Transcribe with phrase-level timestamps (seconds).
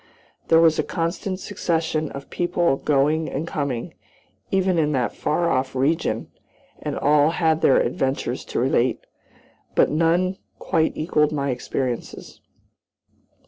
[0.47, 3.93] There was a constant succession of people going and coming,
[4.49, 6.31] even in that far off region,
[6.81, 9.05] and all had their adventures to relate.
[9.75, 12.41] But none quite equaled my experiences.